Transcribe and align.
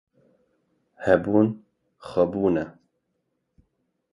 Hebûn, 1.03 1.47
xwebûn 2.07 2.55
e. 2.63 2.65